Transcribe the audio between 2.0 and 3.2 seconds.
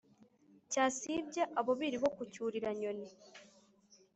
bo ku cyurira-nyoni